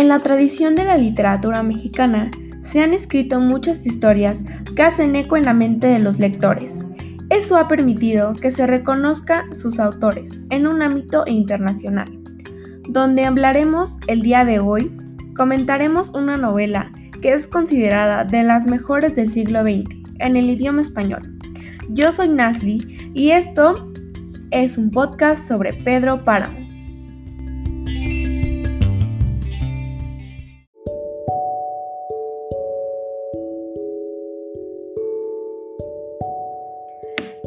[0.00, 2.30] En la tradición de la literatura mexicana
[2.62, 4.40] se han escrito muchas historias
[4.74, 6.82] que hacen eco en la mente de los lectores.
[7.28, 12.08] Eso ha permitido que se reconozca sus autores en un ámbito internacional.
[12.88, 14.90] Donde hablaremos el día de hoy,
[15.36, 16.90] comentaremos una novela
[17.20, 19.84] que es considerada de las mejores del siglo XX
[20.18, 21.38] en el idioma español.
[21.90, 23.92] Yo soy Nasli y esto
[24.50, 26.69] es un podcast sobre Pedro Páramo.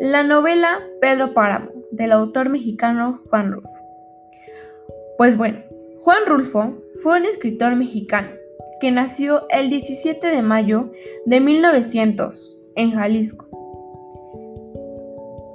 [0.06, 3.70] La novela Pedro Páramo, del autor mexicano Juan Rulfo.
[5.18, 5.60] Pues bueno,
[6.00, 8.28] Juan Rulfo fue un escritor mexicano
[8.82, 10.92] que nació el 17 de mayo
[11.26, 13.48] de 1900 en Jalisco.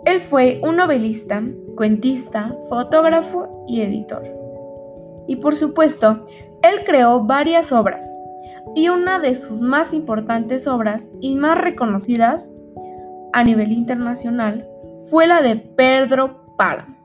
[0.06, 1.44] Él fue un novelista,
[1.76, 4.22] cuentista, fotógrafo y editor.
[5.26, 6.24] Y por supuesto,
[6.62, 8.18] él creó varias obras,
[8.74, 12.50] y una de sus más importantes obras y más reconocidas
[13.32, 14.66] a nivel internacional
[15.10, 16.98] fue la de Pedro Páramo.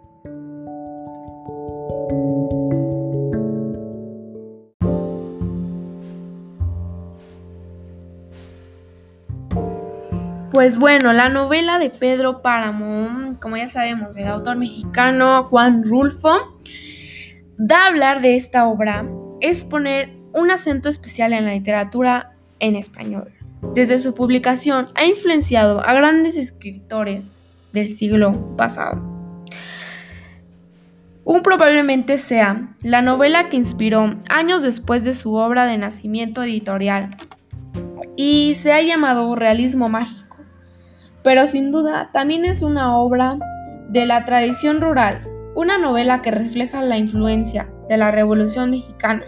[10.52, 16.60] Pues bueno, la novela de Pedro Páramo, como ya sabemos, del autor mexicano Juan Rulfo,
[17.58, 19.04] da a hablar de esta obra
[19.42, 23.32] es poner un acento especial en la literatura en español.
[23.74, 27.26] Desde su publicación ha influenciado a grandes escritores
[27.72, 29.02] del siglo pasado.
[31.26, 37.16] Un probablemente sea la novela que inspiró años después de su obra de nacimiento editorial
[38.16, 40.38] y se ha llamado realismo mágico,
[41.24, 43.40] pero sin duda también es una obra
[43.90, 49.24] de la tradición rural, una novela que refleja la influencia de la Revolución Mexicana,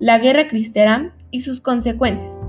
[0.00, 2.48] la Guerra Cristera y sus consecuencias.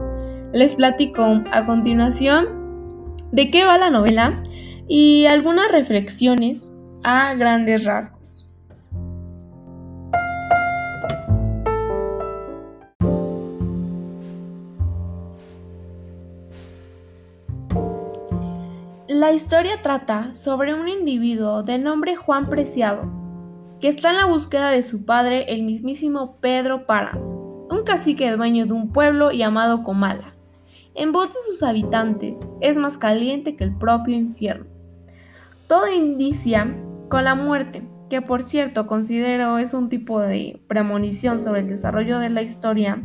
[0.51, 4.41] Les platico a continuación de qué va la novela
[4.87, 6.73] y algunas reflexiones
[7.03, 8.47] a grandes rasgos.
[19.07, 23.07] La historia trata sobre un individuo de nombre Juan Preciado,
[23.79, 28.65] que está en la búsqueda de su padre, el mismísimo Pedro Para, un cacique dueño
[28.65, 30.38] de un pueblo llamado Comala
[30.95, 34.65] en voz de sus habitantes, es más caliente que el propio infierno.
[35.67, 36.75] Todo indicia
[37.09, 42.19] con la muerte, que por cierto considero es un tipo de premonición sobre el desarrollo
[42.19, 43.03] de la historia,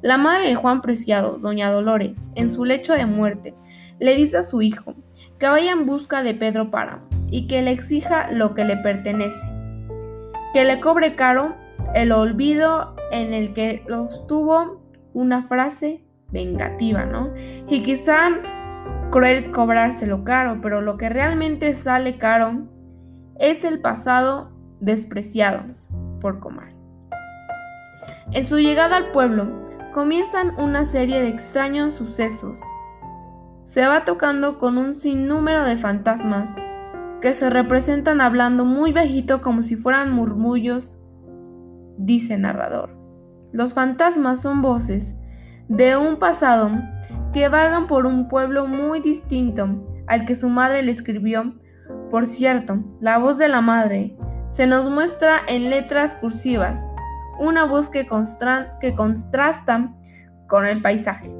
[0.00, 3.54] la madre de Juan Preciado, doña Dolores, en su lecho de muerte,
[3.98, 4.94] le dice a su hijo
[5.38, 9.46] que vaya en busca de Pedro Páramo y que le exija lo que le pertenece,
[10.52, 11.56] que le cobre caro
[11.94, 13.84] el olvido en el que
[14.28, 14.80] tuvo
[15.12, 17.32] una frase vengativa, ¿no?
[17.68, 18.30] Y quizá
[19.10, 22.68] cruel cobrárselo caro, pero lo que realmente sale caro
[23.38, 25.64] es el pasado despreciado
[26.20, 26.74] por Comal.
[28.32, 32.60] En su llegada al pueblo, comienzan una serie de extraños sucesos.
[33.62, 36.54] Se va tocando con un sinnúmero de fantasmas
[37.20, 40.98] que se representan hablando muy bajito como si fueran murmullos,
[41.96, 42.90] dice narrador.
[43.52, 45.16] Los fantasmas son voces
[45.68, 46.70] de un pasado
[47.32, 49.68] que vagan por un pueblo muy distinto
[50.06, 51.54] al que su madre le escribió.
[52.10, 54.16] Por cierto, la voz de la madre
[54.48, 56.80] se nos muestra en letras cursivas,
[57.40, 59.92] una voz que, contrasta
[60.46, 61.34] con el paisaje,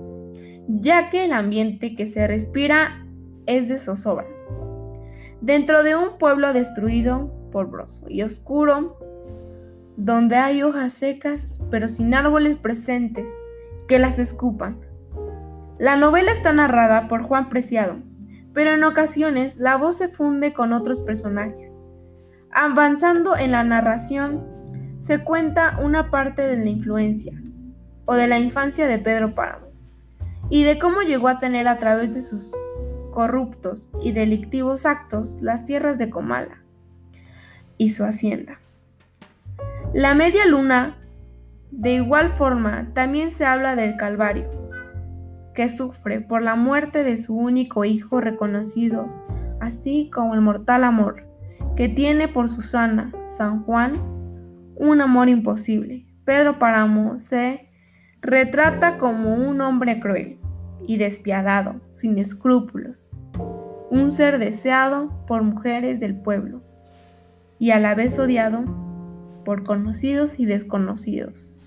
[0.67, 3.07] ya que el ambiente que se respira
[3.47, 4.27] es de zozobra.
[5.41, 8.99] Dentro de un pueblo destruido, polvoso y oscuro,
[9.97, 13.29] donde hay hojas secas pero sin árboles presentes,
[13.89, 14.81] que las escupan.
[15.79, 17.97] La novela está narrada por Juan Preciado,
[18.53, 21.81] pero en ocasiones la voz se funde con otros personajes.
[22.51, 24.47] Avanzando en la narración,
[24.97, 27.43] se cuenta una parte de la influencia
[28.05, 29.67] o de la infancia de Pedro Páramo
[30.49, 32.53] y de cómo llegó a tener a través de sus
[33.11, 36.63] corruptos y delictivos actos las tierras de Comala
[37.77, 38.61] y su hacienda.
[39.93, 40.99] La media luna
[41.77, 44.49] de igual forma, también se habla del Calvario,
[45.55, 49.09] que sufre por la muerte de su único hijo reconocido,
[49.61, 51.23] así como el mortal amor
[51.77, 53.93] que tiene por Susana, San Juan,
[54.77, 56.07] un amor imposible.
[56.25, 57.69] Pedro Páramo se
[58.23, 60.39] retrata como un hombre cruel
[60.87, 63.11] y despiadado, sin escrúpulos,
[63.91, 66.63] un ser deseado por mujeres del pueblo
[67.59, 68.65] y a la vez odiado
[69.45, 71.64] por conocidos y desconocidos.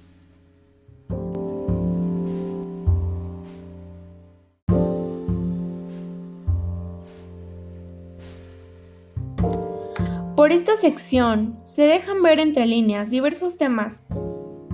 [10.48, 14.02] Por esta sección se dejan ver entre líneas diversos temas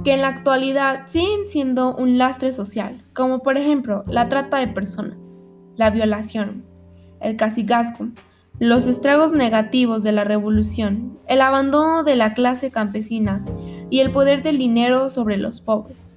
[0.04, 4.68] que en la actualidad siguen siendo un lastre social, como por ejemplo la trata de
[4.68, 5.18] personas,
[5.76, 6.64] la violación,
[7.22, 8.10] el cacicazgo,
[8.60, 13.44] los estragos negativos de la revolución, el abandono de la clase campesina
[13.90, 16.14] y el poder del dinero sobre los pobres.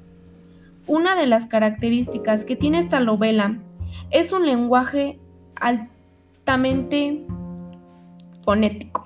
[0.86, 3.58] Una de las características que tiene esta novela
[4.10, 5.18] es un lenguaje
[5.58, 7.26] altamente
[8.44, 9.05] fonético,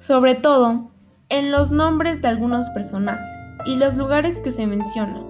[0.00, 0.86] sobre todo
[1.28, 3.24] en los nombres de algunos personajes
[3.66, 5.26] y los lugares que se mencionan.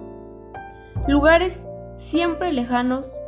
[1.07, 3.23] Lugares siempre lejanos.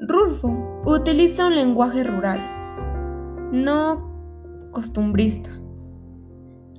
[0.00, 2.40] Rulfo utiliza un lenguaje rural,
[3.52, 5.50] no costumbrista.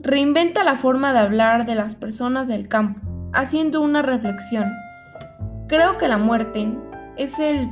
[0.02, 3.00] Reinventa la forma de hablar de las personas del campo,
[3.34, 4.72] haciendo una reflexión.
[5.68, 6.78] Creo que la muerte
[7.16, 7.70] es el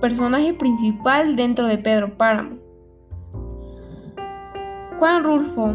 [0.00, 2.61] personaje principal dentro de Pedro Páramo.
[5.02, 5.74] Juan Rulfo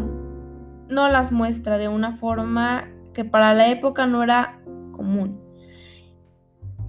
[0.88, 4.58] no las muestra de una forma que para la época no era
[4.92, 5.38] común.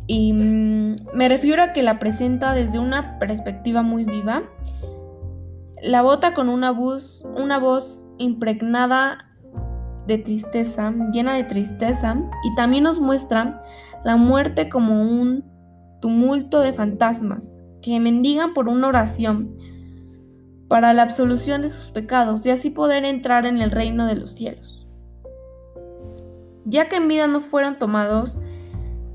[0.08, 4.44] Y mm, me refiero a que la presenta desde una perspectiva muy viva.
[5.84, 9.18] La bota con una voz, una voz impregnada
[10.08, 12.16] de tristeza, llena de tristeza,
[12.46, 13.62] y también nos muestra
[14.06, 15.44] la muerte como un
[16.00, 19.58] tumulto de fantasmas que mendigan por una oración
[20.70, 24.32] para la absolución de sus pecados y así poder entrar en el reino de los
[24.32, 24.88] cielos.
[26.64, 28.40] Ya que en vida no fueron tomados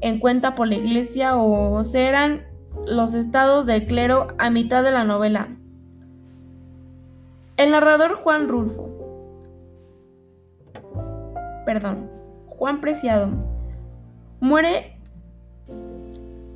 [0.00, 2.44] en cuenta por la iglesia o serán
[2.86, 5.56] los estados del clero a mitad de la novela.
[7.56, 8.90] El narrador Juan Rulfo,
[11.64, 12.10] perdón,
[12.48, 13.30] Juan Preciado,
[14.40, 14.98] muere,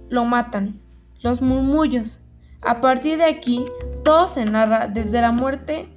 [0.08, 0.80] lo matan,
[1.22, 2.20] los murmullos.
[2.60, 3.64] A partir de aquí,
[4.04, 5.88] todo se narra desde la muerte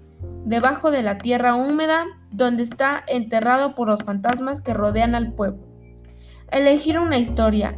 [0.46, 5.66] debajo de la tierra húmeda donde está enterrado por los fantasmas que rodean al pueblo.
[6.50, 7.78] Elegir una historia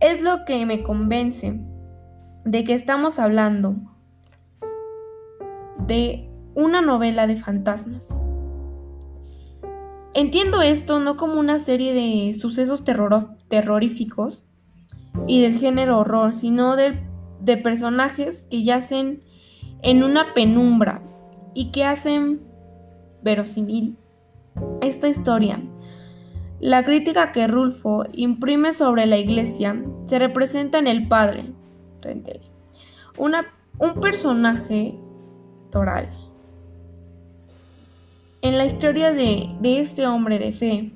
[0.00, 1.60] es lo que me convence
[2.44, 3.76] de que estamos hablando
[5.86, 8.20] de una novela de fantasmas.
[10.12, 12.84] Entiendo esto no como una serie de sucesos
[13.48, 14.44] terroríficos
[15.26, 17.00] y del género horror, sino de,
[17.44, 19.22] de personajes que yacen
[19.82, 21.02] en una penumbra
[21.52, 22.40] y que hacen
[23.22, 23.96] verosímil
[24.80, 25.62] esta historia.
[26.60, 31.52] La crítica que Rulfo imprime sobre la iglesia se representa en el padre,
[33.18, 33.44] una,
[33.78, 34.98] un personaje
[35.70, 36.08] toral.
[38.40, 40.92] En la historia de, de este hombre de fe,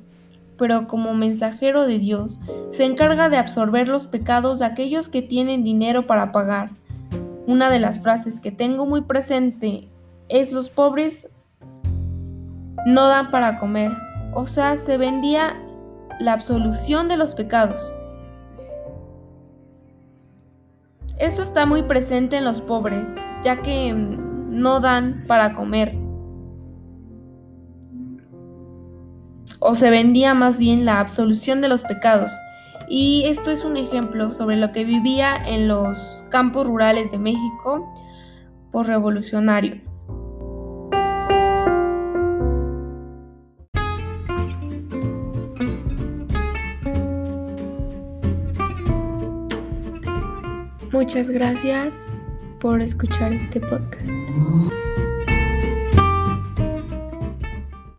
[0.58, 2.40] pero como mensajero de Dios,
[2.72, 6.70] se encarga de absorber los pecados de aquellos que tienen dinero para pagar
[7.48, 9.88] una de las frases que tengo muy presente
[10.28, 11.30] es los pobres
[12.84, 13.90] no dan para comer.
[14.34, 15.56] O sea, se vendía
[16.20, 17.94] la absolución de los pecados.
[21.18, 25.96] Esto está muy presente en los pobres, ya que mm, no dan para comer.
[29.60, 32.30] O se vendía más bien la absolución de los pecados.
[32.88, 37.92] Y esto es un ejemplo sobre lo que vivía en los campos rurales de México
[38.72, 39.80] por revolucionario.
[50.92, 52.16] Muchas gracias
[52.60, 54.16] por escuchar este podcast.